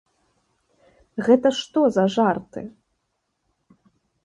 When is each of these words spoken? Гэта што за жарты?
Гэта 1.27 1.47
што 1.59 1.79
за 1.99 2.05
жарты? 2.17 2.61